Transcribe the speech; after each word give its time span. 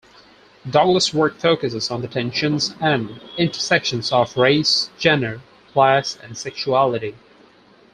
Douglas' 0.67 1.13
work 1.13 1.37
focuses 1.37 1.91
on 1.91 2.01
the 2.01 2.07
tensions 2.07 2.73
and 2.81 3.21
intersections 3.37 4.11
of 4.11 4.35
race, 4.35 4.89
gender, 4.97 5.41
class, 5.75 6.17
and 6.23 6.35
sexuality. 6.35 7.13